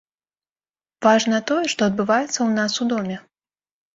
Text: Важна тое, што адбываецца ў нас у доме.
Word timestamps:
Важна 1.05 1.37
тое, 1.51 1.65
што 1.75 1.81
адбываецца 1.89 2.31
ў 2.31 2.49
нас 2.61 2.71
у 2.87 2.87
доме. 2.95 3.17